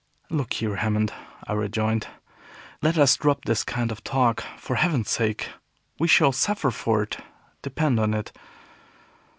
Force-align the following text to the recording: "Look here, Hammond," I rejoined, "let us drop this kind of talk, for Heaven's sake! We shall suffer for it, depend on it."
"Look 0.31 0.53
here, 0.53 0.77
Hammond," 0.77 1.13
I 1.47 1.53
rejoined, 1.53 2.07
"let 2.81 2.97
us 2.97 3.15
drop 3.17 3.45
this 3.45 3.63
kind 3.63 3.91
of 3.91 4.03
talk, 4.03 4.43
for 4.57 4.77
Heaven's 4.77 5.11
sake! 5.11 5.49
We 5.99 6.07
shall 6.07 6.31
suffer 6.31 6.71
for 6.71 7.03
it, 7.03 7.17
depend 7.61 7.99
on 7.99 8.15
it." 8.15 8.31